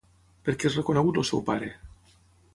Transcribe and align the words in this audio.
Per 0.47 0.55
què 0.63 0.67
és 0.71 0.77
reconegut 0.81 1.21
el 1.23 1.29
seu 1.31 1.45
pare? 1.51 1.71